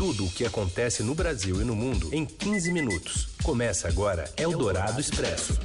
Tudo 0.00 0.24
o 0.24 0.30
que 0.30 0.46
acontece 0.46 1.02
no 1.02 1.14
Brasil 1.14 1.60
e 1.60 1.64
no 1.66 1.76
mundo 1.76 2.08
em 2.10 2.24
15 2.24 2.72
minutos. 2.72 3.28
Começa 3.42 3.86
agora 3.86 4.24
Eldorado 4.34 4.98
Expresso. 4.98 5.60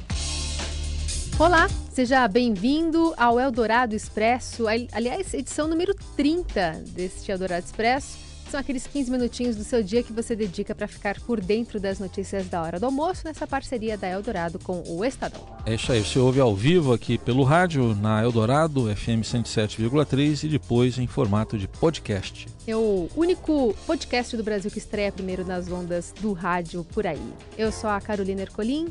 Olá, 1.38 1.66
seja 1.90 2.28
bem-vindo 2.28 3.14
ao 3.16 3.40
Eldorado 3.40 3.96
Expresso, 3.96 4.66
aliás, 4.68 5.32
edição 5.32 5.66
número 5.66 5.94
30 6.18 6.82
deste 6.88 7.32
Eldorado 7.32 7.64
Expresso. 7.64 8.25
São 8.50 8.60
aqueles 8.60 8.86
15 8.86 9.10
minutinhos 9.10 9.56
do 9.56 9.64
seu 9.64 9.82
dia 9.82 10.04
que 10.04 10.12
você 10.12 10.36
dedica 10.36 10.72
para 10.74 10.86
ficar 10.86 11.20
por 11.20 11.40
dentro 11.40 11.80
das 11.80 11.98
notícias 11.98 12.46
da 12.46 12.62
hora 12.62 12.78
do 12.78 12.86
almoço 12.86 13.22
nessa 13.24 13.44
parceria 13.44 13.98
da 13.98 14.08
Eldorado 14.08 14.58
com 14.60 14.84
o 14.86 15.04
Estadão. 15.04 15.40
É 15.66 15.74
isso 15.74 15.90
aí, 15.90 16.04
você 16.04 16.18
ouve 16.18 16.38
ao 16.38 16.54
vivo 16.54 16.92
aqui 16.92 17.18
pelo 17.18 17.42
rádio 17.42 17.94
na 17.96 18.22
Eldorado, 18.22 18.84
FM 18.94 19.22
107,3 19.22 20.44
e 20.44 20.48
depois 20.48 20.96
em 20.96 21.08
formato 21.08 21.58
de 21.58 21.66
podcast. 21.66 22.46
É 22.68 22.76
o 22.76 23.08
único 23.16 23.74
podcast 23.84 24.36
do 24.36 24.44
Brasil 24.44 24.70
que 24.70 24.78
estreia 24.78 25.10
primeiro 25.10 25.44
nas 25.44 25.68
ondas 25.70 26.14
do 26.20 26.32
rádio 26.32 26.84
por 26.84 27.04
aí. 27.04 27.32
Eu 27.58 27.72
sou 27.72 27.90
a 27.90 28.00
Carolina 28.00 28.42
Ercolim, 28.42 28.86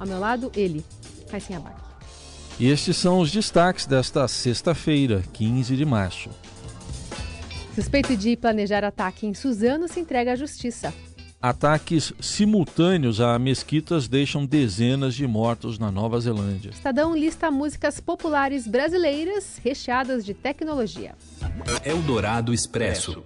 ao 0.00 0.06
meu 0.06 0.18
lado, 0.18 0.50
ele, 0.56 0.84
Raíssen 1.30 1.56
Abac. 1.56 1.76
E 2.58 2.68
estes 2.68 2.96
são 2.96 3.20
os 3.20 3.30
destaques 3.30 3.86
desta 3.86 4.26
sexta-feira, 4.26 5.22
15 5.32 5.76
de 5.76 5.84
março. 5.84 6.28
Suspeito 7.74 8.16
de 8.16 8.36
planejar 8.36 8.84
ataque 8.84 9.26
em 9.26 9.34
Suzano 9.34 9.86
se 9.86 10.00
entrega 10.00 10.32
à 10.32 10.36
justiça. 10.36 10.92
Ataques 11.40 12.12
simultâneos 12.20 13.20
a 13.20 13.38
mesquitas 13.38 14.06
deixam 14.06 14.44
dezenas 14.44 15.14
de 15.14 15.26
mortos 15.26 15.78
na 15.78 15.90
Nova 15.90 16.20
Zelândia. 16.20 16.70
Estadão 16.70 17.16
lista 17.16 17.50
músicas 17.50 17.98
populares 17.98 18.66
brasileiras 18.66 19.58
recheadas 19.64 20.24
de 20.24 20.34
tecnologia. 20.34 21.14
Eldorado 21.82 22.52
Expresso. 22.52 23.24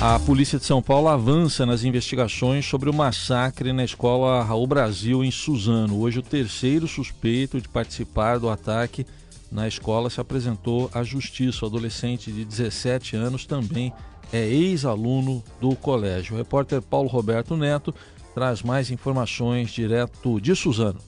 A 0.00 0.18
polícia 0.20 0.58
de 0.58 0.64
São 0.64 0.82
Paulo 0.82 1.08
avança 1.08 1.64
nas 1.64 1.82
investigações 1.82 2.66
sobre 2.66 2.90
o 2.90 2.94
massacre 2.94 3.72
na 3.72 3.84
escola 3.84 4.42
Raul 4.44 4.66
Brasil, 4.66 5.24
em 5.24 5.30
Suzano. 5.30 6.00
Hoje, 6.00 6.18
o 6.18 6.22
terceiro 6.22 6.86
suspeito 6.86 7.60
de 7.60 7.68
participar 7.68 8.38
do 8.38 8.48
ataque 8.48 9.06
na 9.52 9.68
escola 9.68 10.08
se 10.08 10.20
apresentou 10.20 10.90
à 10.94 11.04
justiça. 11.04 11.64
O 11.64 11.68
adolescente 11.68 12.32
de 12.32 12.44
17 12.44 13.14
anos 13.14 13.44
também 13.44 13.92
é 14.32 14.46
ex-aluno 14.48 15.44
do 15.60 15.76
colégio. 15.76 16.34
O 16.34 16.38
repórter 16.38 16.80
Paulo 16.80 17.08
Roberto 17.08 17.56
Neto 17.56 17.94
traz 18.34 18.62
mais 18.62 18.90
informações 18.90 19.70
direto 19.70 20.40
de 20.40 20.56
Suzano. 20.56 20.98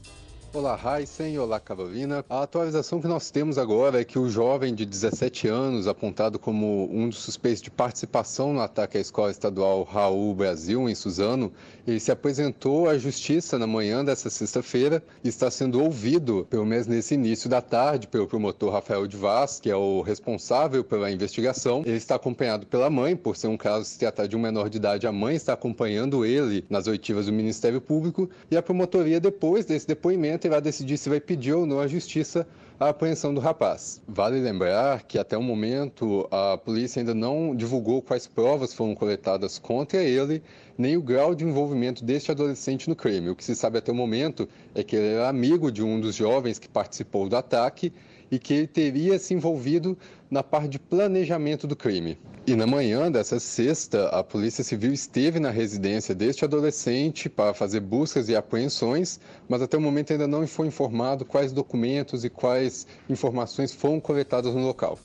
Olá, 0.55 0.79
Heisen. 0.81 1.37
Olá, 1.37 1.59
Carolina. 1.59 2.25
A 2.31 2.43
atualização 2.43 3.01
que 3.01 3.09
nós 3.09 3.29
temos 3.29 3.59
agora 3.59 4.01
é 4.01 4.05
que 4.05 4.21
o 4.21 4.29
jovem 4.29 4.73
de 4.73 4.87
17 4.87 5.49
anos, 5.49 5.89
apontado 5.89 6.39
como 6.39 6.89
um 6.93 7.09
dos 7.09 7.19
suspeitos 7.19 7.61
de 7.61 7.73
participação 7.73 8.53
no 8.53 8.61
ataque 8.61 8.97
à 8.97 9.01
escola 9.01 9.33
estadual 9.33 9.83
Raul 9.83 10.33
Brasil, 10.33 10.89
em 10.89 10.95
Suzano, 10.95 11.53
ele 11.85 11.99
se 11.99 12.13
apresentou 12.13 12.89
à 12.89 12.97
justiça 12.97 13.59
na 13.59 13.67
manhã 13.67 14.05
dessa 14.05 14.31
sexta-feira 14.31 15.03
e 15.25 15.29
está 15.29 15.51
sendo 15.51 15.83
ouvido, 15.83 16.47
pelo 16.49 16.65
menos 16.65 16.87
nesse 16.87 17.15
início 17.15 17.51
da 17.51 17.61
tarde, 17.61 18.07
pelo 18.07 18.29
promotor 18.29 18.75
Rafael 18.75 19.09
de 19.09 19.17
Vaz, 19.17 19.59
que 19.59 19.69
é 19.69 19.77
o 19.77 20.03
responsável 20.03 20.85
pela 20.85 21.11
investigação. 21.11 21.83
Ele 21.85 21.97
está 21.97 22.15
acompanhado 22.15 22.65
pela 22.65 22.89
mãe, 22.89 23.17
por 23.17 23.37
ser 23.37 23.49
um 23.49 23.57
caso 23.57 23.87
se 23.87 23.99
tratar 23.99 24.29
de 24.29 24.37
um 24.37 24.41
menor 24.41 24.71
de 24.71 24.77
idade, 24.77 25.05
a 25.05 25.11
mãe 25.11 25.35
está 25.35 25.55
acompanhando 25.55 26.25
ele 26.25 26.65
nas 26.71 26.87
oitivas 26.87 27.27
do 27.27 27.33
Ministério 27.33 27.81
Público 27.81 28.31
e 28.49 28.57
a 28.57 28.63
promotoria, 28.63 29.19
depois 29.19 29.65
desse 29.65 29.89
depoimento, 29.89 30.44
irá 30.47 30.61
decidir 30.61 30.97
se 30.97 31.09
vai 31.09 31.21
pedir 31.21 31.53
ou 31.53 31.67
não 31.67 31.81
à 31.81 31.87
justiça 31.87 32.47
a 32.79 32.89
apreensão 32.89 33.33
do 33.33 33.41
rapaz. 33.41 34.03
Vale 34.07 34.41
lembrar 34.41 35.03
que 35.05 35.19
até 35.19 35.37
o 35.37 35.43
momento 35.43 36.29
a 36.31 36.57
polícia 36.57 37.01
ainda 37.01 37.15
não 37.15 37.55
divulgou 37.55 38.03
quais 38.03 38.27
provas 38.27 38.75
foram 38.75 38.95
coletadas 38.95 39.59
contra 39.59 40.03
ele, 40.03 40.43
nem 40.77 40.97
o 40.97 41.03
grau 41.03 41.35
de 41.35 41.45
envolvimento 41.45 42.05
deste 42.05 42.31
adolescente 42.31 42.89
no 42.89 42.97
crime. 42.97 43.31
O 43.31 43.37
que 43.37 43.45
se 43.45 43.55
sabe 43.55 43.79
até 43.79 43.93
o 43.93 43.95
momento 43.95 44.49
é 44.75 44.83
que 44.83 44.97
ele 44.97 45.15
era 45.15 45.29
amigo 45.29 45.71
de 45.71 45.83
um 45.83 46.01
dos 46.01 46.15
jovens 46.17 46.59
que 46.59 46.69
participou 46.69 47.29
do 47.29 47.37
ataque 47.37 47.93
e 48.31 48.39
que 48.39 48.55
ele 48.55 48.67
teria 48.67 49.19
se 49.19 49.35
envolvido 49.35 49.97
na 50.31 50.43
parte 50.43 50.71
de 50.71 50.79
planejamento 50.79 51.67
do 51.67 51.77
crime. 51.77 52.19
E 52.47 52.55
na 52.55 52.67
manhã 52.67 53.11
dessa 53.11 53.41
sexta, 53.41 54.09
a 54.09 54.23
Polícia 54.23 54.63
Civil 54.63 54.93
esteve 54.93 55.41
na 55.41 55.49
residência 55.49 56.15
deste 56.15 56.45
adolescente 56.45 57.27
para 57.27 57.55
fazer 57.55 57.81
buscas 57.81 58.29
e 58.29 58.37
apreensões, 58.37 59.19
mas 59.49 59.63
até 59.63 59.79
o 59.79 59.81
momento 59.81 60.13
ainda 60.13 60.29
não 60.29 60.47
foi 60.47 60.67
informado 60.67 61.25
quais 61.25 61.53
documentos 61.53 62.23
e 62.23 62.29
quais 62.29 62.87
informações 63.09 63.73
foram 63.73 63.99
coletadas 63.99 64.55
no 64.55 64.61
local. 64.61 64.99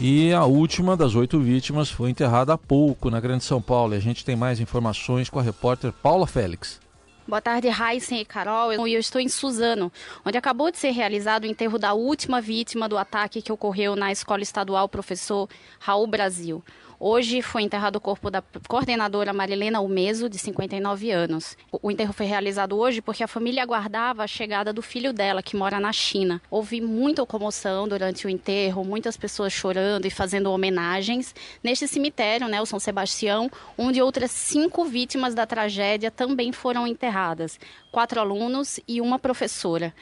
E 0.00 0.32
a 0.32 0.44
última 0.44 0.96
das 0.96 1.14
oito 1.14 1.38
vítimas 1.38 1.88
foi 1.88 2.10
enterrada 2.10 2.52
há 2.52 2.58
pouco 2.58 3.08
na 3.08 3.20
Grande 3.20 3.44
São 3.44 3.62
Paulo. 3.62 3.94
E 3.94 3.96
a 3.96 4.00
gente 4.00 4.24
tem 4.24 4.34
mais 4.34 4.58
informações 4.58 5.30
com 5.30 5.38
a 5.38 5.42
repórter 5.42 5.92
Paula 5.92 6.26
Félix. 6.26 6.80
Boa 7.26 7.40
tarde, 7.40 7.68
Heisen 7.68 8.20
e 8.20 8.24
Carol. 8.26 8.70
Eu 8.70 8.86
estou 8.98 9.18
em 9.18 9.30
Suzano, 9.30 9.90
onde 10.26 10.36
acabou 10.36 10.70
de 10.70 10.76
ser 10.76 10.90
realizado 10.90 11.44
o 11.44 11.46
enterro 11.46 11.78
da 11.78 11.94
última 11.94 12.38
vítima 12.38 12.86
do 12.86 12.98
ataque 12.98 13.40
que 13.40 13.50
ocorreu 13.50 13.96
na 13.96 14.12
Escola 14.12 14.42
Estadual 14.42 14.86
Professor 14.90 15.48
Raul 15.78 16.06
Brasil. 16.06 16.62
Hoje 16.98 17.42
foi 17.42 17.62
enterrado 17.62 17.96
o 17.96 18.00
corpo 18.00 18.30
da 18.30 18.42
coordenadora 18.68 19.32
Marilena 19.32 19.80
Umeso, 19.80 20.28
de 20.28 20.38
59 20.38 21.10
anos. 21.10 21.56
O 21.82 21.90
enterro 21.90 22.12
foi 22.12 22.26
realizado 22.26 22.78
hoje 22.78 23.02
porque 23.02 23.24
a 23.24 23.28
família 23.28 23.62
aguardava 23.62 24.22
a 24.22 24.26
chegada 24.26 24.72
do 24.72 24.80
filho 24.80 25.12
dela, 25.12 25.42
que 25.42 25.56
mora 25.56 25.80
na 25.80 25.92
China. 25.92 26.40
Houve 26.50 26.80
muita 26.80 27.26
comoção 27.26 27.88
durante 27.88 28.26
o 28.26 28.30
enterro, 28.30 28.84
muitas 28.84 29.16
pessoas 29.16 29.52
chorando 29.52 30.06
e 30.06 30.10
fazendo 30.10 30.50
homenagens. 30.50 31.34
Neste 31.62 31.88
cemitério, 31.88 32.48
né, 32.48 32.60
o 32.60 32.66
São 32.66 32.78
Sebastião, 32.78 33.50
onde 33.76 34.00
outras 34.00 34.30
cinco 34.30 34.84
vítimas 34.84 35.34
da 35.34 35.46
tragédia 35.46 36.10
também 36.10 36.52
foram 36.52 36.86
enterradas. 36.86 37.58
Quatro 37.90 38.20
alunos 38.20 38.78
e 38.86 39.00
uma 39.00 39.18
professora. 39.18 39.92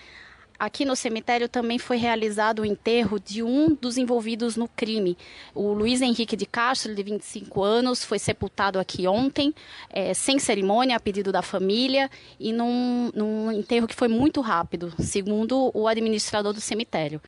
Aqui 0.63 0.85
no 0.85 0.95
cemitério 0.95 1.49
também 1.49 1.77
foi 1.77 1.97
realizado 1.97 2.61
o 2.61 2.65
enterro 2.65 3.19
de 3.19 3.43
um 3.43 3.75
dos 3.75 3.99
envolvidos 3.99 4.57
no 4.57 4.69
crime. 4.69 5.19
O 5.57 5.73
Luiz 5.73 6.01
Henrique 6.01 6.37
de 6.37 6.47
Castro, 6.47 6.95
de 6.95 7.03
25 7.03 7.65
anos, 7.65 8.05
foi 8.05 8.17
sepultado 8.21 8.79
aqui 8.79 9.09
ontem, 9.09 9.53
é, 9.91 10.15
sem 10.15 10.39
cerimônia, 10.39 10.95
a 10.95 11.01
pedido 11.01 11.33
da 11.33 11.43
família, 11.43 12.09
e 12.39 12.53
num, 12.53 13.11
num 13.13 13.51
enterro 13.51 13.89
que 13.89 13.95
foi 13.97 14.07
muito 14.07 14.41
rápido, 14.41 14.95
segundo 15.01 15.73
o 15.75 15.89
administrador 15.89 16.53
do 16.53 16.61
cemitério. 16.61 17.21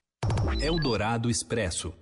Eldorado 0.61 1.29
Expresso. 1.29 1.93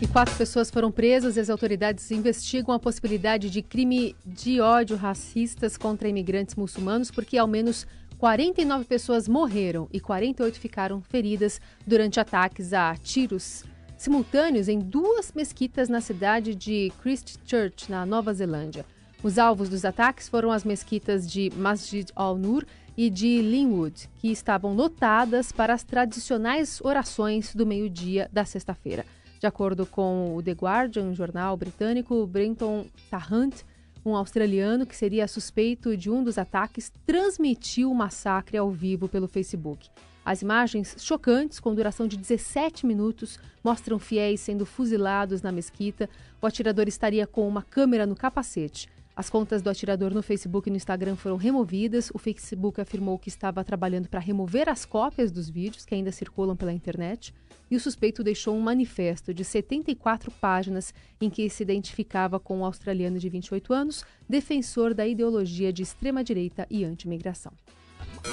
E 0.00 0.06
quatro 0.06 0.32
pessoas 0.36 0.70
foram 0.70 0.92
presas 0.92 1.36
e 1.36 1.40
as 1.40 1.50
autoridades 1.50 2.08
investigam 2.12 2.72
a 2.72 2.78
possibilidade 2.78 3.50
de 3.50 3.62
crime 3.62 4.14
de 4.24 4.60
ódio 4.60 4.96
racistas 4.96 5.76
contra 5.76 6.08
imigrantes 6.08 6.54
muçulmanos, 6.54 7.10
porque 7.10 7.36
ao 7.36 7.48
menos 7.48 7.84
49 8.18 8.84
pessoas 8.84 9.28
morreram 9.28 9.88
e 9.92 10.00
48 10.00 10.58
ficaram 10.58 11.00
feridas 11.00 11.60
durante 11.86 12.18
ataques 12.18 12.72
a 12.72 12.96
tiros 12.96 13.64
simultâneos 13.96 14.68
em 14.68 14.80
duas 14.80 15.32
mesquitas 15.32 15.88
na 15.88 16.00
cidade 16.00 16.54
de 16.54 16.92
Christchurch, 17.00 17.90
na 17.90 18.04
Nova 18.04 18.34
Zelândia. 18.34 18.84
Os 19.22 19.38
alvos 19.38 19.68
dos 19.68 19.84
ataques 19.84 20.28
foram 20.28 20.50
as 20.50 20.64
mesquitas 20.64 21.30
de 21.30 21.50
Masjid 21.56 22.08
al-Nur 22.14 22.64
e 22.96 23.08
de 23.08 23.40
Linwood, 23.40 24.08
que 24.18 24.30
estavam 24.30 24.74
lotadas 24.74 25.50
para 25.52 25.72
as 25.72 25.84
tradicionais 25.84 26.80
orações 26.80 27.54
do 27.54 27.66
meio-dia 27.66 28.28
da 28.32 28.44
sexta-feira. 28.44 29.04
De 29.40 29.46
acordo 29.46 29.86
com 29.86 30.36
o 30.36 30.42
The 30.42 30.52
Guardian, 30.52 31.04
um 31.04 31.14
jornal 31.14 31.56
britânico, 31.56 32.26
Brenton 32.26 32.86
Tarrant 33.08 33.62
um 34.08 34.16
australiano 34.16 34.86
que 34.86 34.96
seria 34.96 35.28
suspeito 35.28 35.96
de 35.96 36.10
um 36.10 36.24
dos 36.24 36.38
ataques 36.38 36.90
transmitiu 37.06 37.90
o 37.90 37.94
massacre 37.94 38.56
ao 38.56 38.70
vivo 38.70 39.08
pelo 39.08 39.28
Facebook. 39.28 39.88
As 40.24 40.42
imagens 40.42 40.94
chocantes, 40.98 41.58
com 41.58 41.74
duração 41.74 42.06
de 42.06 42.16
17 42.16 42.84
minutos, 42.84 43.38
mostram 43.64 43.98
fiéis 43.98 44.40
sendo 44.40 44.66
fuzilados 44.66 45.40
na 45.40 45.50
mesquita. 45.50 46.08
O 46.40 46.46
atirador 46.46 46.86
estaria 46.86 47.26
com 47.26 47.48
uma 47.48 47.62
câmera 47.62 48.04
no 48.04 48.14
capacete. 48.14 48.88
As 49.18 49.28
contas 49.28 49.60
do 49.62 49.68
atirador 49.68 50.14
no 50.14 50.22
Facebook 50.22 50.68
e 50.68 50.70
no 50.70 50.76
Instagram 50.76 51.16
foram 51.16 51.34
removidas. 51.34 52.08
O 52.14 52.18
Facebook 52.18 52.80
afirmou 52.80 53.18
que 53.18 53.28
estava 53.28 53.64
trabalhando 53.64 54.08
para 54.08 54.20
remover 54.20 54.68
as 54.68 54.84
cópias 54.84 55.32
dos 55.32 55.50
vídeos 55.50 55.84
que 55.84 55.92
ainda 55.92 56.12
circulam 56.12 56.54
pela 56.54 56.72
internet. 56.72 57.34
E 57.68 57.74
o 57.74 57.80
suspeito 57.80 58.22
deixou 58.22 58.54
um 58.54 58.60
manifesto 58.60 59.34
de 59.34 59.44
74 59.44 60.30
páginas 60.30 60.94
em 61.20 61.28
que 61.28 61.50
se 61.50 61.64
identificava 61.64 62.38
com 62.38 62.60
um 62.60 62.64
australiano 62.64 63.18
de 63.18 63.28
28 63.28 63.74
anos, 63.74 64.04
defensor 64.28 64.94
da 64.94 65.04
ideologia 65.04 65.72
de 65.72 65.82
extrema-direita 65.82 66.64
e 66.70 66.84
anti-imigração. 66.84 67.50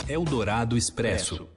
Eldorado 0.07 0.77
Expresso. 0.77 1.49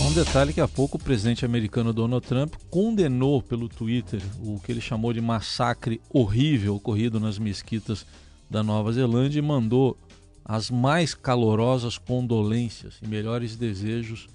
Um 0.00 0.12
detalhe 0.12 0.52
que 0.52 0.60
há 0.60 0.68
pouco 0.68 0.96
o 0.96 1.00
presidente 1.00 1.44
americano 1.44 1.92
Donald 1.92 2.26
Trump 2.26 2.54
condenou 2.68 3.40
pelo 3.40 3.68
Twitter 3.68 4.20
o 4.42 4.60
que 4.60 4.72
ele 4.72 4.80
chamou 4.80 5.12
de 5.12 5.20
massacre 5.20 6.00
horrível 6.10 6.74
ocorrido 6.74 7.20
nas 7.20 7.38
mesquitas 7.38 8.04
da 8.50 8.62
Nova 8.62 8.92
Zelândia 8.92 9.38
e 9.38 9.42
mandou 9.42 9.96
as 10.44 10.70
mais 10.70 11.14
calorosas 11.14 11.96
condolências 11.96 12.98
e 13.02 13.08
melhores 13.08 13.56
desejos 13.56 14.28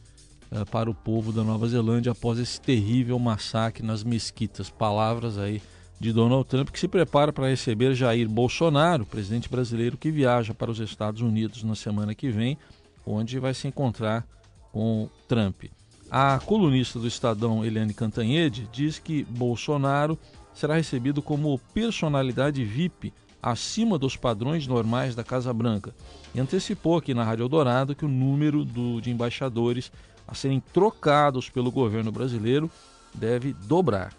uh, 0.52 0.66
para 0.72 0.90
o 0.90 0.96
povo 0.96 1.32
da 1.32 1.44
Nova 1.44 1.68
Zelândia 1.68 2.14
após 2.14 2.40
esse 2.40 2.60
terrível 2.60 3.20
massacre 3.20 3.86
nas 3.86 4.04
mesquitas. 4.04 4.70
Palavras 4.70 5.38
aí 5.38 5.62
de 6.00 6.14
Donald 6.14 6.48
Trump, 6.48 6.70
que 6.70 6.80
se 6.80 6.88
prepara 6.88 7.32
para 7.34 7.50
receber 7.50 7.94
Jair 7.94 8.28
Bolsonaro, 8.28 9.06
presidente 9.06 9.50
brasileiro 9.50 9.98
que 9.98 10.10
viaja 10.10 10.54
para 10.54 10.72
os 10.72 10.80
Estados 10.80 11.22
Unidos 11.22 11.64
na 11.64 11.76
semana 11.76 12.16
que 12.16 12.32
vem, 12.32 12.58
onde 13.06 13.38
vai 13.40 13.54
se 13.54 13.68
encontrar 13.68 14.26
com 14.72 15.10
Trump. 15.28 15.66
A 16.10 16.40
colunista 16.40 16.98
do 16.98 17.08
Estadão, 17.08 17.64
Eliane 17.64 17.94
Cantanhede, 17.94 18.68
diz 18.72 18.98
que 18.98 19.24
Bolsonaro 19.24 20.18
será 20.54 20.76
recebido 20.76 21.22
como 21.22 21.60
personalidade 21.74 22.64
VIP 22.66 23.14
acima 23.42 23.98
dos 23.98 24.16
padrões 24.16 24.68
normais 24.68 25.16
da 25.16 25.24
Casa 25.24 25.54
Branca 25.54 25.94
e 26.34 26.40
antecipou 26.40 26.98
aqui 26.98 27.14
na 27.14 27.24
Rádio 27.24 27.44
Eldorado 27.44 27.96
que 27.96 28.06
o 28.06 28.10
número 28.10 28.66
do, 28.66 29.00
de 29.00 29.12
embaixadores 29.12 29.92
a 30.28 30.34
serem 30.34 30.60
trocados 30.74 31.50
pelo 31.50 31.72
governo 31.72 32.12
brasileiro 32.12 32.70
deve 33.14 33.54
dobrar 33.54 34.14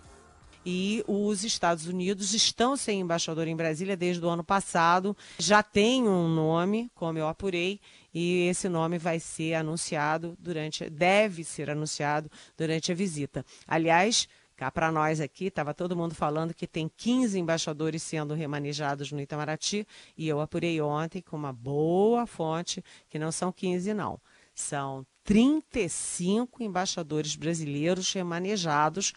e 0.65 1.03
os 1.07 1.43
Estados 1.43 1.87
Unidos 1.87 2.35
estão 2.35 2.77
sem 2.77 3.01
embaixador 3.01 3.49
em 3.49 3.57
Brasília 3.57 3.97
desde 3.97 4.25
o 4.25 4.29
ano 4.29 4.45
passado. 4.45 5.17
Já 5.39 5.63
tem 5.63 6.07
um 6.07 6.29
nome, 6.29 6.91
como 6.95 7.19
eu 7.19 7.27
apurei, 7.27 7.81
e 8.13 8.49
esse 8.49 8.69
nome 8.69 8.99
vai 8.99 9.21
ser 9.21 9.55
anunciado 9.55 10.37
durante, 10.39 10.89
deve 10.91 11.45
ser 11.45 11.71
anunciado 11.71 12.31
durante 12.57 12.93
a 12.93 12.95
visita. 12.95 13.45
Aliás, 13.67 14.29
cá 14.57 14.71
para 14.71 14.93
nós 14.93 15.21
aqui, 15.21 15.47
estava 15.47 15.73
todo 15.73 15.97
mundo 15.97 16.15
falando 16.15 16.53
que 16.53 16.67
tem 16.67 16.91
15 16.97 17.39
embaixadores 17.39 18.03
sendo 18.03 18.35
remanejados 18.35 19.11
no 19.11 19.21
Itamaraty, 19.21 19.87
e 20.17 20.29
eu 20.29 20.41
apurei 20.41 20.81
ontem 20.81 21.23
com 21.23 21.37
uma 21.37 21.53
boa 21.53 22.27
fonte 22.27 22.85
que 23.09 23.19
não 23.19 23.33
são 23.33 23.51
15 23.51 23.95
não. 23.95 24.21
São 24.55 25.07
35 25.25 26.63
embaixadores 26.63 27.37
brasileiros 27.37 28.13
remanejados. 28.13 29.15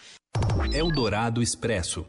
Eldorado 0.72 1.42
Expresso. 1.42 2.06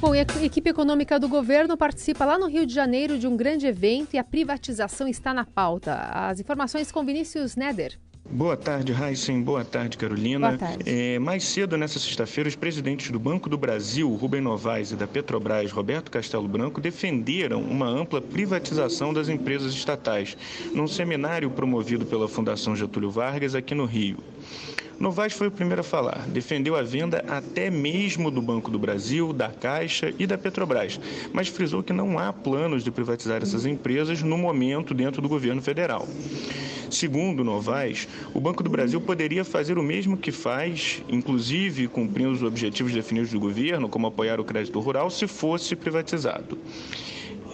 Bom, 0.00 0.14
e 0.14 0.18
a 0.20 0.44
equipe 0.44 0.70
econômica 0.70 1.18
do 1.18 1.28
governo 1.28 1.76
participa 1.76 2.24
lá 2.24 2.38
no 2.38 2.46
Rio 2.46 2.66
de 2.66 2.74
Janeiro 2.74 3.18
de 3.18 3.26
um 3.26 3.36
grande 3.36 3.66
evento 3.66 4.14
e 4.14 4.18
a 4.18 4.24
privatização 4.24 5.08
está 5.08 5.32
na 5.32 5.44
pauta. 5.44 5.94
As 6.12 6.40
informações 6.40 6.92
com 6.92 7.04
Vinícius 7.04 7.56
Neder. 7.56 7.98
Boa 8.30 8.56
tarde, 8.56 8.92
Heisen. 8.92 9.42
Boa 9.42 9.64
tarde, 9.64 9.98
Carolina. 9.98 10.48
Boa 10.48 10.58
tarde. 10.58 10.82
É, 10.86 11.18
mais 11.18 11.44
cedo, 11.44 11.76
nessa 11.76 11.98
sexta-feira, 11.98 12.48
os 12.48 12.56
presidentes 12.56 13.10
do 13.10 13.18
Banco 13.18 13.50
do 13.50 13.58
Brasil, 13.58 14.10
Rubem 14.14 14.40
Novaes, 14.40 14.90
e 14.92 14.96
da 14.96 15.06
Petrobras, 15.06 15.70
Roberto 15.70 16.10
Castelo 16.10 16.48
Branco, 16.48 16.80
defenderam 16.80 17.60
uma 17.60 17.86
ampla 17.86 18.20
privatização 18.20 19.12
das 19.12 19.28
empresas 19.28 19.74
estatais, 19.74 20.36
num 20.72 20.88
seminário 20.88 21.50
promovido 21.50 22.06
pela 22.06 22.26
Fundação 22.26 22.74
Getúlio 22.74 23.10
Vargas 23.10 23.54
aqui 23.54 23.74
no 23.74 23.84
Rio. 23.84 24.18
Novaes 24.98 25.32
foi 25.32 25.48
o 25.48 25.50
primeiro 25.50 25.80
a 25.80 25.84
falar. 25.84 26.26
Defendeu 26.28 26.76
a 26.76 26.82
venda 26.82 27.24
até 27.28 27.70
mesmo 27.70 28.30
do 28.30 28.40
Banco 28.40 28.70
do 28.70 28.78
Brasil, 28.78 29.32
da 29.32 29.48
Caixa 29.48 30.14
e 30.18 30.26
da 30.26 30.38
Petrobras, 30.38 31.00
mas 31.32 31.48
frisou 31.48 31.82
que 31.82 31.92
não 31.92 32.18
há 32.18 32.32
planos 32.32 32.84
de 32.84 32.90
privatizar 32.90 33.42
essas 33.42 33.66
empresas 33.66 34.22
no 34.22 34.38
momento 34.38 34.94
dentro 34.94 35.20
do 35.20 35.28
governo 35.28 35.60
federal. 35.60 36.06
Segundo 36.90 37.42
Novaes, 37.42 38.06
o 38.32 38.40
Banco 38.40 38.62
do 38.62 38.70
Brasil 38.70 39.00
poderia 39.00 39.44
fazer 39.44 39.78
o 39.78 39.82
mesmo 39.82 40.16
que 40.16 40.30
faz, 40.30 41.02
inclusive 41.08 41.88
cumprindo 41.88 42.30
os 42.30 42.42
objetivos 42.42 42.92
definidos 42.92 43.30
do 43.30 43.40
governo, 43.40 43.88
como 43.88 44.06
apoiar 44.06 44.38
o 44.38 44.44
crédito 44.44 44.78
rural, 44.78 45.10
se 45.10 45.26
fosse 45.26 45.74
privatizado. 45.74 46.56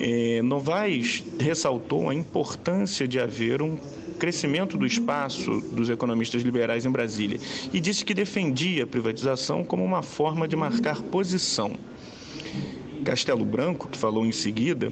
É, 0.01 0.41
Novaes 0.41 1.23
ressaltou 1.39 2.09
a 2.09 2.15
importância 2.15 3.07
de 3.07 3.21
haver 3.21 3.61
um 3.61 3.77
crescimento 4.19 4.79
do 4.79 4.87
espaço 4.87 5.61
dos 5.73 5.91
economistas 5.91 6.43
liberais 6.43 6.87
em 6.87 6.91
Brasília 6.91 7.39
e 7.73 7.81
disse 7.81 8.05
que 8.05 8.15
defendia 8.15 8.85
a 8.85 8.87
privatização 8.87 9.63
como 9.63 9.85
uma 9.85 10.03
forma 10.03 10.49
de 10.49 10.57
marcar 10.57 11.03
posição. 11.03 11.73
Castelo 13.05 13.45
Branco, 13.45 13.89
que 13.89 13.99
falou 13.99 14.25
em 14.25 14.33
seguida, 14.33 14.91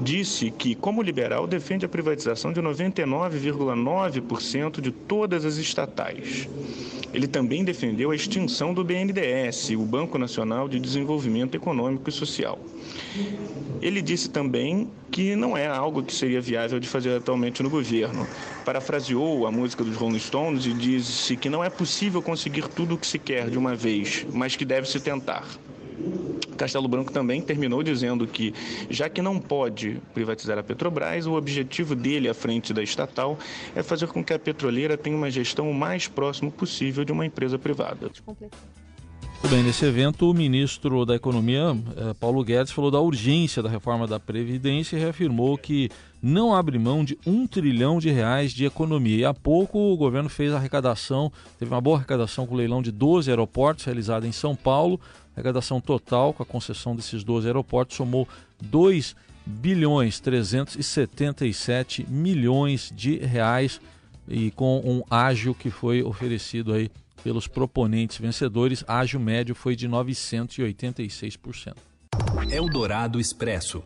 disse 0.00 0.50
que, 0.50 0.74
como 0.74 1.02
liberal, 1.02 1.46
defende 1.46 1.84
a 1.84 1.88
privatização 1.88 2.52
de 2.52 2.60
99,9% 2.62 4.80
de 4.80 4.90
todas 4.90 5.44
as 5.44 5.56
estatais. 5.56 6.48
Ele 7.12 7.26
também 7.26 7.64
defendeu 7.64 8.12
a 8.12 8.14
extinção 8.14 8.72
do 8.72 8.84
BNDES, 8.84 9.70
o 9.70 9.80
Banco 9.80 10.16
Nacional 10.16 10.68
de 10.68 10.78
Desenvolvimento 10.78 11.56
Econômico 11.56 12.08
e 12.08 12.12
Social. 12.12 12.58
Ele 13.82 14.00
disse 14.00 14.30
também 14.30 14.88
que 15.10 15.34
não 15.34 15.56
é 15.56 15.66
algo 15.66 16.02
que 16.02 16.14
seria 16.14 16.40
viável 16.40 16.78
de 16.78 16.86
fazer 16.86 17.16
atualmente 17.16 17.62
no 17.62 17.70
governo. 17.70 18.26
Parafraseou 18.64 19.46
a 19.46 19.50
música 19.50 19.82
dos 19.82 19.96
Rolling 19.96 20.20
Stones 20.20 20.66
e 20.66 20.72
disse 20.72 21.36
que 21.36 21.48
não 21.48 21.64
é 21.64 21.70
possível 21.70 22.22
conseguir 22.22 22.68
tudo 22.68 22.94
o 22.94 22.98
que 22.98 23.06
se 23.06 23.18
quer 23.18 23.50
de 23.50 23.58
uma 23.58 23.74
vez, 23.74 24.24
mas 24.32 24.54
que 24.54 24.64
deve 24.64 24.88
se 24.88 25.00
tentar. 25.00 25.44
Castelo 26.56 26.86
Branco 26.86 27.10
também 27.10 27.40
terminou 27.40 27.82
dizendo 27.82 28.26
que, 28.26 28.52
já 28.90 29.08
que 29.08 29.22
não 29.22 29.38
pode 29.38 29.98
privatizar 30.12 30.58
a 30.58 30.62
Petrobras, 30.62 31.26
o 31.26 31.32
objetivo 31.32 31.94
dele 31.94 32.28
à 32.28 32.34
frente 32.34 32.74
da 32.74 32.82
estatal 32.82 33.38
é 33.74 33.82
fazer 33.82 34.08
com 34.08 34.22
que 34.22 34.34
a 34.34 34.38
petroleira 34.38 34.96
tenha 34.96 35.16
uma 35.16 35.30
gestão 35.30 35.70
o 35.70 35.74
mais 35.74 36.06
próximo 36.06 36.50
possível 36.50 37.02
de 37.02 37.12
uma 37.12 37.24
empresa 37.24 37.58
privada. 37.58 38.10
Bem, 39.48 39.62
nesse 39.62 39.86
evento, 39.86 40.30
o 40.30 40.34
ministro 40.34 41.06
da 41.06 41.16
Economia, 41.16 41.74
eh, 41.96 42.14
Paulo 42.20 42.44
Guedes, 42.44 42.72
falou 42.72 42.90
da 42.90 43.00
urgência 43.00 43.62
da 43.62 43.70
reforma 43.70 44.06
da 44.06 44.20
Previdência 44.20 44.96
e 44.96 45.00
reafirmou 45.00 45.56
que 45.56 45.88
não 46.22 46.54
abre 46.54 46.78
mão 46.78 47.04
de 47.04 47.18
um 47.26 47.46
trilhão 47.46 47.98
de 47.98 48.10
reais 48.10 48.52
de 48.52 48.64
economia. 48.64 49.16
E 49.18 49.24
há 49.24 49.34
pouco 49.34 49.78
o 49.78 49.96
governo 49.96 50.28
fez 50.28 50.52
a 50.52 50.56
arrecadação, 50.56 51.32
teve 51.58 51.72
uma 51.72 51.80
boa 51.80 51.96
arrecadação 51.96 52.46
com 52.46 52.54
o 52.54 52.58
leilão 52.58 52.82
de 52.82 52.90
12 52.90 53.30
aeroportos 53.30 53.84
realizado 53.84 54.26
em 54.26 54.32
São 54.32 54.54
Paulo. 54.54 55.00
A 55.30 55.40
arrecadação 55.40 55.80
total 55.80 56.32
com 56.32 56.42
a 56.42 56.46
concessão 56.46 56.94
desses 56.94 57.24
12 57.24 57.46
aeroportos 57.46 57.96
somou 57.96 58.28
2 58.60 59.16
bilhões 59.46 60.20
377 60.20 62.06
milhões 62.08 62.92
de 62.94 63.16
reais 63.16 63.80
e 64.28 64.50
com 64.50 64.80
um 64.84 65.02
ágio 65.10 65.54
que 65.54 65.70
foi 65.70 66.02
oferecido 66.02 66.72
aí 66.72 66.90
pelos 67.22 67.46
proponentes 67.46 68.18
vencedores, 68.18 68.84
ágio 68.86 69.20
médio 69.20 69.54
foi 69.54 69.76
de 69.76 69.88
986%. 69.88 71.74
Eldorado 72.50 73.20
Expresso. 73.20 73.82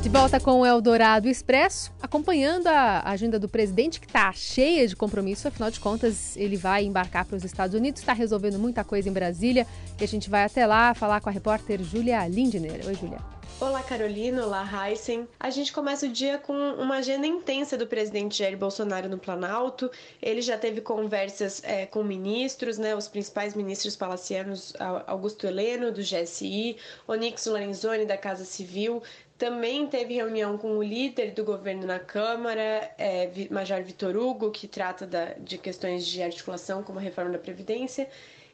De 0.00 0.08
volta 0.08 0.38
com 0.38 0.60
o 0.60 0.66
Eldorado 0.66 1.28
Expresso, 1.28 1.92
acompanhando 2.00 2.68
a 2.68 3.02
agenda 3.04 3.36
do 3.36 3.48
presidente, 3.48 3.98
que 3.98 4.06
está 4.06 4.32
cheia 4.32 4.86
de 4.86 4.94
compromisso, 4.94 5.48
afinal 5.48 5.72
de 5.72 5.80
contas, 5.80 6.36
ele 6.36 6.56
vai 6.56 6.84
embarcar 6.84 7.24
para 7.24 7.36
os 7.36 7.44
Estados 7.44 7.74
Unidos, 7.74 8.00
está 8.00 8.12
resolvendo 8.12 8.60
muita 8.60 8.84
coisa 8.84 9.08
em 9.08 9.12
Brasília 9.12 9.66
e 10.00 10.04
a 10.04 10.08
gente 10.08 10.30
vai 10.30 10.44
até 10.44 10.64
lá 10.66 10.94
falar 10.94 11.20
com 11.20 11.28
a 11.28 11.32
repórter 11.32 11.82
Júlia 11.82 12.26
Lindner. 12.28 12.86
Oi, 12.86 12.94
Júlia. 12.94 13.18
Olá, 13.60 13.82
Carolina. 13.82 14.46
Olá, 14.46 14.64
Heisen. 14.64 15.26
A 15.40 15.50
gente 15.50 15.72
começa 15.72 16.06
o 16.06 16.08
dia 16.08 16.38
com 16.38 16.52
uma 16.52 16.98
agenda 16.98 17.26
intensa 17.26 17.76
do 17.76 17.88
presidente 17.88 18.38
Jair 18.38 18.56
Bolsonaro 18.56 19.08
no 19.08 19.18
Planalto. 19.18 19.90
Ele 20.22 20.40
já 20.40 20.56
teve 20.56 20.80
conversas 20.80 21.60
é, 21.64 21.84
com 21.84 22.04
ministros, 22.04 22.78
né, 22.78 22.94
os 22.94 23.08
principais 23.08 23.56
ministros 23.56 23.96
palacianos, 23.96 24.72
Augusto 25.08 25.44
Heleno, 25.44 25.90
do 25.90 26.00
GSI, 26.00 26.76
Onyx 27.08 27.46
Lorenzoni, 27.46 28.06
da 28.06 28.16
Casa 28.16 28.44
Civil, 28.44 29.02
também 29.38 29.86
teve 29.86 30.14
reunião 30.14 30.58
com 30.58 30.76
o 30.76 30.82
líder 30.82 31.30
do 31.30 31.44
governo 31.44 31.86
na 31.86 32.00
Câmara, 32.00 32.90
é, 32.98 33.30
Major 33.48 33.80
Vitor 33.82 34.16
Hugo, 34.16 34.50
que 34.50 34.66
trata 34.66 35.06
da, 35.06 35.34
de 35.38 35.56
questões 35.56 36.04
de 36.04 36.20
articulação 36.20 36.82
como 36.82 36.98
a 36.98 37.02
reforma 37.02 37.30
da 37.30 37.38
Previdência. 37.38 38.08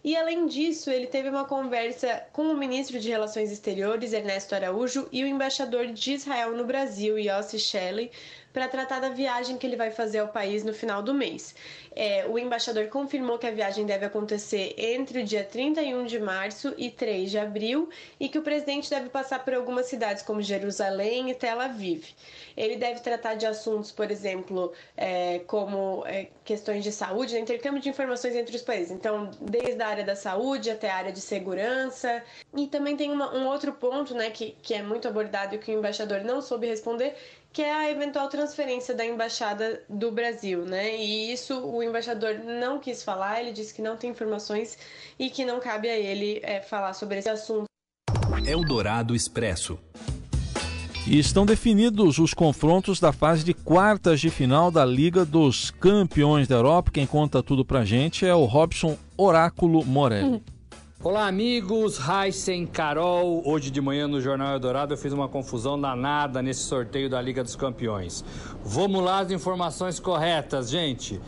E 0.05 0.15
além 0.15 0.47
disso, 0.47 0.91
ele 0.91 1.07
teve 1.07 1.31
uma 1.31 1.47
conversa 1.47 2.23
com 2.31 2.43
o 2.43 2.55
ministro 2.55 3.01
de 3.01 3.09
Relações 3.09 3.51
Exteriores, 3.51 4.13
Ernesto 4.13 4.55
Araújo, 4.55 5.09
e 5.11 5.25
o 5.25 5.27
embaixador 5.27 5.87
de 5.87 6.13
Israel 6.13 6.55
no 6.55 6.67
Brasil, 6.67 7.19
Yossi 7.19 7.59
Shelley, 7.59 8.11
para 8.55 8.69
tratar 8.69 9.01
da 9.01 9.09
viagem 9.09 9.59
que 9.59 9.67
ele 9.67 9.75
vai 9.75 9.91
fazer 9.91 10.21
ao 10.21 10.29
país 10.29 10.63
no 10.63 10.73
final 10.73 11.03
do 11.03 11.13
mês. 11.13 11.57
É, 11.95 12.25
o 12.29 12.39
embaixador 12.39 12.87
confirmou 12.87 13.37
que 13.37 13.49
a 13.49 13.51
viagem 13.51 13.85
deve 13.85 14.07
acontecer 14.07 14.75
entre 14.79 15.23
o 15.23 15.25
dia 15.25 15.43
31 15.43 16.07
de 16.07 16.21
março 16.21 16.73
e 16.79 16.89
3 16.89 17.33
de 17.33 17.39
abril 17.39 17.89
e 18.19 18.29
que 18.29 18.39
o 18.39 18.43
presidente 18.43 18.89
deve 18.89 19.09
passar 19.09 19.45
por 19.45 19.55
algumas 19.55 19.87
cidades 19.87 20.23
como 20.23 20.41
Jerusalém 20.41 21.31
e 21.31 21.35
Tel 21.35 21.61
Aviv. 21.61 22.05
Ele 22.57 22.77
deve 22.77 23.01
tratar 23.01 23.35
de 23.35 23.45
assuntos, 23.45 23.91
por 23.91 24.09
exemplo, 24.09 24.73
é, 24.97 25.41
como 25.41 26.05
é, 26.07 26.29
questões 26.45 26.85
de 26.85 26.93
saúde, 26.93 27.35
né, 27.35 27.41
intercâmbio 27.41 27.81
de 27.81 27.89
informações 27.89 28.37
entre 28.37 28.55
os 28.55 28.63
países. 28.63 28.93
Então, 28.93 29.33
desde 29.41 29.83
a 29.83 29.89
área 29.89 30.05
da 30.05 30.15
saúde 30.15 30.71
até 30.71 30.89
a 30.89 30.95
área 30.95 31.13
de 31.13 31.21
segurança. 31.21 32.23
E 32.57 32.69
também 32.69 32.97
tem 32.97 33.11
uma, 33.11 33.35
um 33.35 33.49
outro 33.49 33.73
ponto 33.73 34.15
né, 34.15 34.31
que, 34.31 34.57
que 34.63 34.75
é 34.75 34.83
muito 34.83 35.09
abordado 35.09 35.57
e 35.57 35.59
que 35.59 35.73
o 35.73 35.79
embaixador 35.79 36.23
não 36.23 36.41
soube 36.41 36.69
responder, 36.69 37.17
que 37.55 37.63
é 37.63 37.73
a 37.73 37.89
eventual 37.89 38.29
transferência 38.29 38.93
da 38.93 39.07
embaixada 39.07 39.81
do 39.89 40.11
Brasil, 40.11 40.65
né? 40.65 40.97
E 40.97 41.33
isso 41.33 41.65
o 41.65 41.85
embaixador 41.85 42.35
não 42.45 42.81
quis 42.81 43.01
falar, 43.01 43.41
ele 43.41 43.53
disse 43.53 43.73
que 43.73 43.81
não 43.81 43.97
tem 43.97 44.11
informações 44.11 44.77
e 45.17 45.31
que 45.31 45.45
não 45.45 45.61
cabe 45.61 45.89
a 45.89 45.97
ele 45.97 46.41
é, 46.43 46.61
falar 46.61 46.95
sobre 46.95 47.19
esse 47.19 47.29
assunto. 47.29 47.67
Eldorado 48.45 49.15
Expresso. 49.15 49.79
E 51.07 51.17
estão 51.17 51.47
definidos 51.47 52.19
os 52.19 52.35
confrontos 52.35 52.99
da 52.99 53.13
fase 53.13 53.45
de 53.45 53.55
quartas 53.55 54.21
de 54.21 54.31
final 54.31 54.69
da 54.73 54.85
Liga 54.85 55.25
dos 55.25 55.71
Campeões 55.71 56.49
da 56.49 56.57
Europa. 56.57 56.91
Quem 56.91 57.07
conta 57.07 57.41
tudo 57.41 57.65
pra 57.65 57.85
gente 57.85 58.27
é 58.27 58.35
o 58.35 58.47
Robson 58.47 58.99
Oráculo 59.17 59.85
Morelli. 59.85 60.43
Olá, 61.05 61.27
amigos. 61.27 61.99
Heisen, 62.01 62.65
Carol. 62.67 63.43
Hoje 63.45 63.71
de 63.71 63.79
manhã 63.79 64.09
no 64.09 64.23
Jornal 64.23 64.55
Eldorado 64.55 64.95
eu 64.95 64.97
fiz 64.97 65.13
uma 65.13 65.29
confusão 65.29 65.79
danada 65.79 66.41
nesse 66.41 66.63
sorteio 66.63 67.11
da 67.11 67.21
Liga 67.21 67.45
dos 67.45 67.55
Campeões. 67.55 68.25
Vamos 68.65 69.05
lá, 69.05 69.19
as 69.19 69.31
informações 69.31 70.01
corretas, 70.01 70.71
gente. 70.71 71.21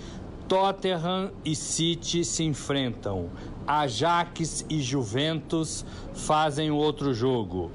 Tottenham 0.49 1.31
e 1.45 1.55
City 1.55 2.25
se 2.25 2.43
enfrentam. 2.43 3.29
Ajax 3.67 4.65
e 4.71 4.81
Juventus 4.81 5.85
fazem 6.15 6.71
outro 6.71 7.13
jogo. 7.13 7.71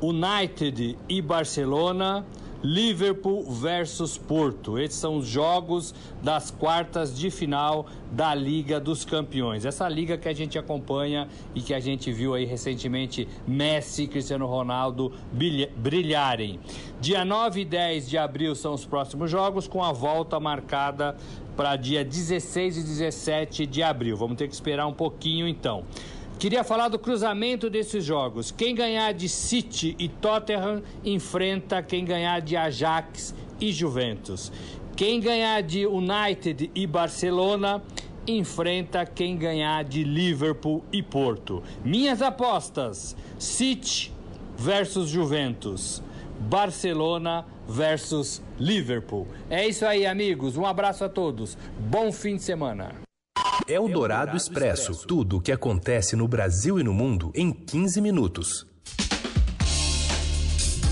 United 0.00 0.96
e 1.06 1.20
Barcelona, 1.20 2.24
Liverpool 2.62 3.44
versus 3.50 4.16
Porto. 4.16 4.78
Esses 4.78 4.98
são 4.98 5.16
os 5.16 5.26
jogos 5.26 5.94
das 6.22 6.50
quartas 6.50 7.16
de 7.16 7.30
final 7.30 7.86
da 8.12 8.34
Liga 8.34 8.78
dos 8.78 9.04
Campeões. 9.04 9.64
Essa 9.64 9.88
liga 9.88 10.16
que 10.16 10.28
a 10.28 10.32
gente 10.32 10.58
acompanha 10.58 11.28
e 11.54 11.60
que 11.60 11.74
a 11.74 11.80
gente 11.80 12.12
viu 12.12 12.34
aí 12.34 12.44
recentemente 12.44 13.26
Messi 13.46 14.04
e 14.04 14.06
Cristiano 14.06 14.46
Ronaldo 14.46 15.12
brilharem. 15.76 16.60
Dia 17.00 17.24
9 17.24 17.62
e 17.62 17.64
10 17.64 18.08
de 18.08 18.18
abril 18.18 18.54
são 18.54 18.74
os 18.74 18.84
próximos 18.84 19.30
jogos, 19.30 19.66
com 19.66 19.82
a 19.82 19.92
volta 19.92 20.38
marcada 20.38 21.16
para 21.56 21.76
dia 21.76 22.04
16 22.04 22.78
e 22.78 22.82
17 22.82 23.66
de 23.66 23.82
abril. 23.82 24.16
Vamos 24.16 24.36
ter 24.36 24.48
que 24.48 24.54
esperar 24.54 24.86
um 24.86 24.92
pouquinho 24.92 25.48
então. 25.48 25.84
Queria 26.42 26.64
falar 26.64 26.88
do 26.88 26.98
cruzamento 26.98 27.70
desses 27.70 28.04
jogos. 28.04 28.50
Quem 28.50 28.74
ganhar 28.74 29.12
de 29.12 29.28
City 29.28 29.94
e 29.96 30.08
Tottenham 30.08 30.82
enfrenta 31.04 31.80
quem 31.80 32.04
ganhar 32.04 32.40
de 32.40 32.56
Ajax 32.56 33.32
e 33.60 33.70
Juventus. 33.70 34.50
Quem 34.96 35.20
ganhar 35.20 35.62
de 35.62 35.86
United 35.86 36.68
e 36.74 36.84
Barcelona 36.84 37.80
enfrenta 38.26 39.06
quem 39.06 39.36
ganhar 39.36 39.84
de 39.84 40.02
Liverpool 40.02 40.82
e 40.92 41.00
Porto. 41.00 41.62
Minhas 41.84 42.20
apostas: 42.20 43.16
City 43.38 44.12
versus 44.58 45.10
Juventus, 45.10 46.02
Barcelona 46.40 47.46
versus 47.68 48.42
Liverpool. 48.58 49.28
É 49.48 49.68
isso 49.68 49.86
aí, 49.86 50.04
amigos. 50.04 50.56
Um 50.56 50.66
abraço 50.66 51.04
a 51.04 51.08
todos. 51.08 51.56
Bom 51.78 52.10
fim 52.10 52.34
de 52.34 52.42
semana. 52.42 53.11
Eldorado 53.68 54.36
Expresso. 54.36 55.06
Tudo 55.06 55.36
o 55.36 55.40
que 55.40 55.52
acontece 55.52 56.16
no 56.16 56.26
Brasil 56.26 56.80
e 56.80 56.82
no 56.82 56.92
mundo 56.92 57.30
em 57.34 57.52
15 57.52 58.00
minutos. 58.00 58.66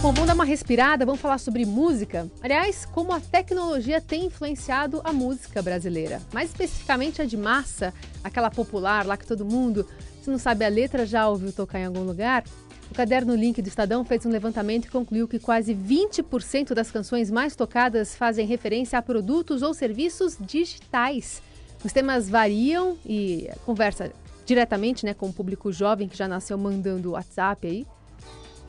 Bom, 0.00 0.12
vamos 0.12 0.26
dar 0.26 0.34
uma 0.34 0.44
respirada, 0.44 1.04
vamos 1.04 1.20
falar 1.20 1.38
sobre 1.38 1.66
música. 1.66 2.30
Aliás, 2.40 2.86
como 2.86 3.12
a 3.12 3.20
tecnologia 3.20 4.00
tem 4.00 4.26
influenciado 4.26 5.00
a 5.04 5.12
música 5.12 5.60
brasileira. 5.60 6.22
Mais 6.32 6.50
especificamente 6.50 7.20
a 7.20 7.26
de 7.26 7.36
massa, 7.36 7.92
aquela 8.24 8.50
popular 8.50 9.04
lá 9.04 9.16
que 9.16 9.26
todo 9.26 9.44
mundo, 9.44 9.86
se 10.22 10.30
não 10.30 10.38
sabe 10.38 10.64
a 10.64 10.68
letra, 10.68 11.04
já 11.04 11.28
ouviu 11.28 11.52
tocar 11.52 11.80
em 11.80 11.86
algum 11.86 12.04
lugar. 12.04 12.44
O 12.90 12.94
caderno 12.94 13.34
Link 13.34 13.60
do 13.60 13.68
Estadão 13.68 14.04
fez 14.04 14.24
um 14.24 14.30
levantamento 14.30 14.86
e 14.86 14.90
concluiu 14.90 15.28
que 15.28 15.38
quase 15.38 15.74
20% 15.74 16.72
das 16.72 16.90
canções 16.90 17.30
mais 17.30 17.54
tocadas 17.54 18.16
fazem 18.16 18.46
referência 18.46 18.98
a 18.98 19.02
produtos 19.02 19.60
ou 19.60 19.74
serviços 19.74 20.36
digitais. 20.40 21.42
Os 21.84 21.92
temas 21.92 22.28
variam 22.28 22.98
e 23.04 23.50
conversa 23.64 24.12
diretamente 24.44 25.06
né, 25.06 25.14
com 25.14 25.28
o 25.28 25.32
público 25.32 25.72
jovem 25.72 26.08
que 26.08 26.16
já 26.16 26.28
nasceu 26.28 26.58
mandando 26.58 27.12
WhatsApp 27.12 27.66
aí. 27.66 27.86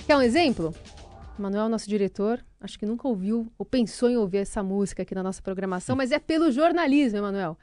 Quer 0.06 0.16
um 0.16 0.22
exemplo? 0.22 0.74
Manuel, 1.38 1.68
nosso 1.70 1.90
diretor, 1.90 2.44
acho 2.60 2.78
que 2.78 2.86
nunca 2.86 3.08
ouviu 3.08 3.52
ou 3.58 3.66
pensou 3.66 4.10
em 4.10 4.18
ouvir 4.18 4.38
essa 4.38 4.62
música 4.62 5.04
aqui 5.04 5.16
na 5.16 5.24
nossa 5.24 5.42
programação, 5.42 5.96
mas 5.96 6.12
é 6.12 6.20
pelo 6.20 6.52
jornalismo, 6.52 7.18
Emanuel. 7.18 7.58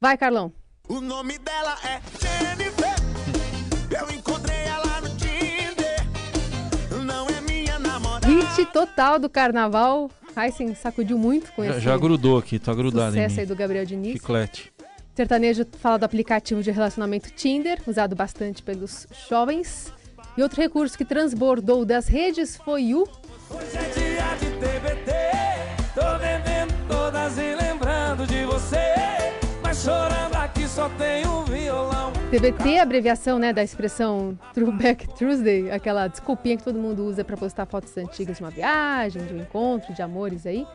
Vai, 0.00 0.16
Carlão. 0.16 0.52
O 0.88 1.00
nome 1.00 1.38
dela 1.38 1.76
é 1.84 2.00
Jennifer. 2.18 2.96
Eu 3.90 4.10
encontrei 4.16 4.56
ela 4.64 5.00
no 5.00 5.10
Tinder. 5.16 7.04
Não 7.04 7.28
é 7.28 7.40
minha 7.42 7.78
namorada. 7.78 8.26
Hit 8.26 8.66
total 8.72 9.18
do 9.18 9.28
carnaval. 9.28 10.10
Heisen 10.36 10.74
sacudiu 10.74 11.18
muito 11.18 11.52
com 11.52 11.64
já, 11.64 11.70
esse. 11.70 11.80
Já 11.80 11.96
grudou 11.96 12.38
aqui, 12.38 12.58
tá 12.58 12.74
grudado 12.74 13.12
sucesso 13.12 13.40
aí 13.40 13.46
do 13.46 13.54
Gabriel 13.54 13.84
Diniz. 13.84 14.14
Chiclete. 14.14 14.72
Sertanejo 15.14 15.66
fala 15.78 15.98
do 15.98 16.04
aplicativo 16.04 16.62
de 16.62 16.70
relacionamento 16.70 17.30
Tinder, 17.30 17.80
usado 17.86 18.16
bastante 18.16 18.62
pelos 18.62 19.06
jovens. 19.28 19.92
E 20.36 20.42
outro 20.42 20.60
recurso 20.60 20.96
que 20.96 21.04
transbordou 21.04 21.84
das 21.84 22.08
redes 22.08 22.56
foi 22.56 22.94
o. 22.94 23.02
Hoje 23.50 23.76
é 23.76 23.90
dia 23.90 24.34
de 24.36 24.46
TBT, 24.56 25.12
tô 25.94 26.18
vendendo 26.18 26.88
todas 26.88 27.36
e 27.36 27.54
lembrando 27.54 28.26
de 28.26 28.44
você. 28.44 29.01
Mas 29.72 29.84
chorando 29.84 30.34
aqui 30.34 30.68
só 30.68 30.86
tem 30.98 31.26
um 31.26 31.44
violão. 31.44 32.12
TBT, 32.30 32.78
abreviação 32.78 33.38
né, 33.38 33.54
da 33.54 33.62
expressão 33.62 34.38
Throwback 34.52 35.08
Tuesday, 35.16 35.70
aquela 35.70 36.08
desculpinha 36.08 36.58
que 36.58 36.62
todo 36.62 36.78
mundo 36.78 37.02
usa 37.06 37.24
para 37.24 37.38
postar 37.38 37.64
fotos 37.64 37.96
antigas 37.96 38.36
de 38.36 38.42
uma 38.42 38.50
viagem, 38.50 39.24
de 39.24 39.32
um 39.32 39.38
encontro, 39.38 39.94
de 39.94 40.02
amores 40.02 40.44
aí. 40.44 40.66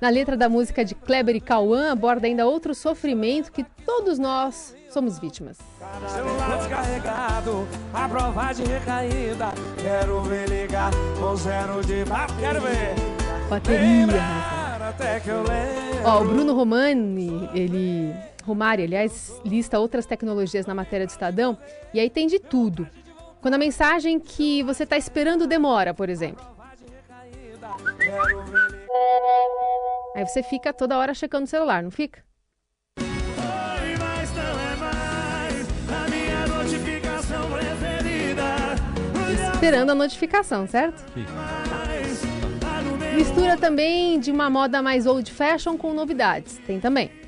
Na 0.00 0.08
letra 0.08 0.38
da 0.38 0.48
música 0.48 0.82
de 0.82 0.94
Kleber 0.94 1.36
e 1.36 1.40
Cauã, 1.40 1.92
aborda 1.92 2.26
ainda 2.26 2.46
outro 2.46 2.74
sofrimento 2.74 3.52
que 3.52 3.62
todos 3.84 4.18
nós 4.18 4.74
somos 4.88 5.18
vítimas. 5.18 5.58
Celular 6.08 6.56
descarregado, 6.56 7.68
a 7.92 8.08
prova 8.08 8.54
de 8.54 8.64
recaída. 8.64 9.52
Quero 9.82 10.22
ver 10.22 10.48
ligar 10.48 10.90
com 11.20 11.36
zero 11.36 11.84
de 11.84 12.04
Quero 12.40 12.62
ver. 12.62 12.94
Bateria. 13.50 14.60
Ó, 16.04 16.22
o 16.22 16.24
Bruno 16.24 16.54
Romani, 16.54 17.48
ele. 17.54 18.29
Romari, 18.40 18.84
aliás, 18.84 19.40
lista 19.44 19.78
outras 19.78 20.06
tecnologias 20.06 20.66
na 20.66 20.74
matéria 20.74 21.06
do 21.06 21.10
Estadão. 21.10 21.56
E 21.92 22.00
aí 22.00 22.10
tem 22.10 22.26
de 22.26 22.38
tudo. 22.38 22.88
Quando 23.40 23.54
a 23.54 23.58
mensagem 23.58 24.18
que 24.18 24.62
você 24.62 24.84
está 24.84 24.96
esperando 24.96 25.46
demora, 25.46 25.94
por 25.94 26.08
exemplo. 26.08 26.44
Aí 30.14 30.26
você 30.26 30.42
fica 30.42 30.72
toda 30.72 30.98
hora 30.98 31.14
checando 31.14 31.44
o 31.44 31.48
celular, 31.48 31.82
não 31.82 31.90
fica? 31.90 32.22
Esperando 39.54 39.90
a 39.90 39.94
notificação, 39.94 40.66
certo? 40.66 41.04
Mistura 43.14 43.56
também 43.56 44.18
de 44.18 44.30
uma 44.30 44.48
moda 44.48 44.80
mais 44.80 45.06
old 45.06 45.30
fashion 45.30 45.76
com 45.76 45.92
novidades. 45.92 46.58
Tem 46.66 46.80
também. 46.80 47.19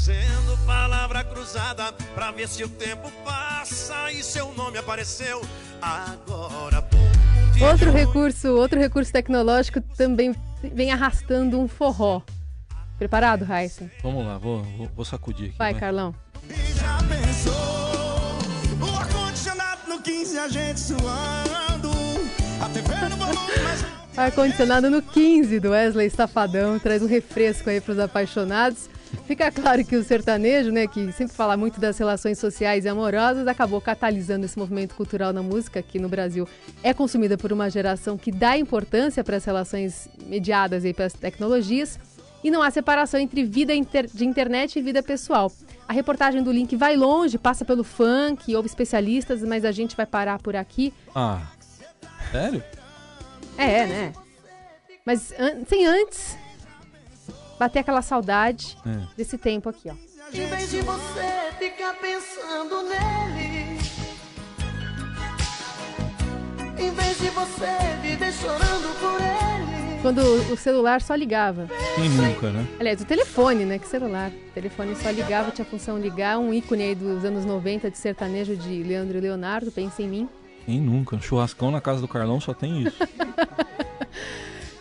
Fazendo 0.00 0.56
palavra 0.64 1.22
cruzada 1.22 1.92
pra 2.14 2.30
ver 2.30 2.48
se 2.48 2.64
o 2.64 2.68
tempo 2.70 3.12
passa 3.22 4.10
e 4.10 4.22
seu 4.22 4.50
nome 4.54 4.78
apareceu 4.78 5.42
agora. 5.78 6.82
Outro 7.60 7.92
recurso, 7.92 8.48
outro 8.48 8.80
recurso 8.80 9.12
tecnológico 9.12 9.82
também 9.98 10.34
vem 10.62 10.90
arrastando 10.90 11.60
um 11.60 11.68
forró. 11.68 12.22
Preparado, 12.98 13.44
Raíssa? 13.44 13.90
Vamos 14.02 14.24
lá, 14.24 14.38
vou, 14.38 14.62
vou, 14.62 14.88
vou 14.96 15.04
sacudir 15.04 15.48
aqui. 15.48 15.58
Vai, 15.58 15.72
vai. 15.72 15.80
Carlão. 15.80 16.14
E 16.48 16.54
já 16.72 16.96
pensou 17.06 18.90
o 18.90 18.96
ar-condicionado 18.96 19.80
no 19.86 20.00
15 20.00 20.38
a 20.38 20.48
gente 20.48 20.80
suando, 20.80 21.90
a 22.58 22.68
TV 22.70 22.94
no 23.06 23.16
volume 23.16 23.62
mais... 23.62 23.84
Ar-condicionado 24.16 24.88
no 24.88 25.02
15 25.02 25.60
do 25.60 25.72
Wesley 25.72 26.08
Safadão 26.08 26.78
traz 26.78 27.02
um 27.02 27.06
refresco 27.06 27.68
aí 27.68 27.82
para 27.82 27.92
os 27.92 27.98
apaixonados. 27.98 28.88
Fica 29.26 29.50
claro 29.50 29.84
que 29.84 29.96
o 29.96 30.02
sertanejo, 30.02 30.70
né, 30.70 30.86
que 30.86 31.12
sempre 31.12 31.34
fala 31.34 31.56
muito 31.56 31.80
das 31.80 31.98
relações 31.98 32.38
sociais 32.38 32.84
e 32.84 32.88
amorosas, 32.88 33.46
acabou 33.46 33.80
catalisando 33.80 34.44
esse 34.44 34.58
movimento 34.58 34.94
cultural 34.94 35.32
na 35.32 35.42
música, 35.42 35.82
que 35.82 35.98
no 35.98 36.08
Brasil 36.08 36.48
é 36.82 36.92
consumida 36.92 37.38
por 37.38 37.52
uma 37.52 37.70
geração 37.70 38.18
que 38.18 38.32
dá 38.32 38.56
importância 38.56 39.22
para 39.22 39.36
as 39.36 39.44
relações 39.44 40.08
mediadas 40.26 40.84
e 40.84 40.92
para 40.92 41.06
as 41.06 41.12
tecnologias, 41.12 41.98
e 42.42 42.50
não 42.50 42.62
há 42.62 42.70
separação 42.70 43.20
entre 43.20 43.44
vida 43.44 43.74
inter 43.74 44.06
de 44.06 44.24
internet 44.24 44.78
e 44.78 44.82
vida 44.82 45.02
pessoal. 45.02 45.52
A 45.86 45.92
reportagem 45.92 46.42
do 46.42 46.50
Link 46.50 46.74
vai 46.74 46.96
longe, 46.96 47.36
passa 47.36 47.64
pelo 47.64 47.84
funk, 47.84 48.54
houve 48.54 48.68
especialistas, 48.68 49.42
mas 49.42 49.64
a 49.64 49.72
gente 49.72 49.96
vai 49.96 50.06
parar 50.06 50.40
por 50.40 50.56
aqui. 50.56 50.92
Ah, 51.14 51.42
sério? 52.32 52.62
É, 53.58 53.86
né? 53.86 54.12
Mas 55.04 55.32
an 55.38 55.64
sem 55.66 55.86
antes 55.86 56.36
bater 57.60 57.80
aquela 57.80 58.00
saudade 58.00 58.74
é. 58.86 59.02
desse 59.18 59.36
tempo 59.36 59.68
aqui, 59.68 59.90
ó. 59.90 59.94
Em 60.32 60.46
vez 60.46 60.70
de 60.70 60.80
você 60.80 61.52
ficar 61.58 61.94
pensando 61.96 62.82
nele, 62.84 63.78
em 66.78 66.90
vez 66.90 67.18
de 67.18 67.28
você 67.28 67.66
viver 68.00 68.32
chorando 68.32 68.98
por 68.98 69.20
ele. 69.20 70.00
Quando 70.00 70.22
o 70.50 70.56
celular 70.56 71.02
só 71.02 71.14
ligava. 71.14 71.68
Quem 71.96 72.08
nunca, 72.08 72.50
né? 72.50 72.66
Aliás, 72.78 73.02
o 73.02 73.04
telefone, 73.04 73.66
né? 73.66 73.78
Que 73.78 73.86
celular. 73.86 74.30
O 74.30 74.52
telefone 74.54 74.96
só 74.96 75.10
ligava, 75.10 75.50
tinha 75.50 75.66
a 75.66 75.70
função 75.70 75.98
ligar. 75.98 76.38
Um 76.38 76.54
ícone 76.54 76.82
aí 76.82 76.94
dos 76.94 77.22
anos 77.26 77.44
90 77.44 77.90
de 77.90 77.98
sertanejo 77.98 78.56
de 78.56 78.82
Leandro 78.82 79.18
e 79.18 79.20
Leonardo, 79.20 79.70
pensa 79.70 80.02
em 80.02 80.08
mim. 80.08 80.28
Quem 80.64 80.80
nunca? 80.80 81.18
churrascão 81.20 81.70
na 81.70 81.80
casa 81.82 82.00
do 82.00 82.08
Carlão 82.08 82.40
só 82.40 82.54
tem 82.54 82.84
isso. 82.84 82.96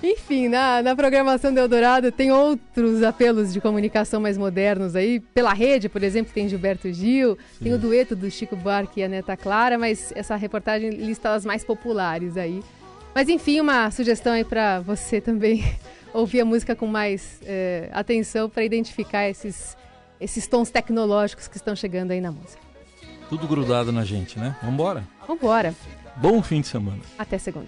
Enfim, 0.02 0.48
na, 0.48 0.82
na 0.82 0.96
programação 0.96 1.54
do 1.54 1.60
Eldorado 1.60 2.12
tem 2.12 2.32
outros 2.32 3.04
apelos 3.04 3.52
de 3.52 3.60
comunicação 3.60 4.22
mais 4.22 4.38
modernos 4.38 4.96
aí. 4.96 5.20
Pela 5.20 5.54
rede, 5.54 5.90
por 5.90 6.02
exemplo, 6.04 6.34
tem 6.34 6.48
Gilberto 6.48 6.92
Gil, 6.92 7.38
Sim. 7.58 7.66
tem 7.66 7.74
o 7.74 7.78
dueto 7.78 8.16
do 8.16 8.32
Chico 8.32 8.56
Buarque 8.56 9.02
e 9.02 9.04
a 9.04 9.10
Neta 9.10 9.36
Clara, 9.36 9.78
mas 9.78 10.14
essa 10.16 10.36
reportagem 10.38 10.90
lista 10.92 11.34
as 11.34 11.46
mais 11.46 11.66
populares 11.66 12.38
aí. 12.38 12.62
Mas 13.14 13.28
enfim, 13.28 13.60
uma 13.60 13.92
sugestão 13.92 14.34
aí 14.34 14.46
para 14.46 14.80
você 14.80 15.20
também 15.20 15.66
ouvir 16.14 16.42
a 16.42 16.46
música 16.46 16.76
com 16.76 16.88
mais 16.88 17.40
é, 17.46 17.90
atenção 17.92 18.50
para 18.50 18.64
identificar 18.64 19.28
esses, 19.28 19.76
esses 20.22 20.48
tons 20.48 20.70
tecnológicos 20.70 21.48
que 21.50 21.58
estão 21.58 21.76
chegando 21.76 22.12
aí 22.12 22.22
na 22.22 22.32
música. 22.32 22.62
Tudo 23.28 23.48
grudado 23.48 23.92
na 23.92 24.06
gente, 24.06 24.40
né? 24.40 24.56
Vambora? 24.64 25.04
Vambora. 25.28 25.76
Bom 26.16 26.42
fim 26.42 26.62
de 26.62 26.68
semana. 26.68 27.02
Até 27.18 27.38
segunda. 27.38 27.68